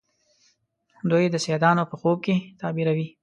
[1.09, 3.07] دوی د سیدانو په خوب کې تعبیروي.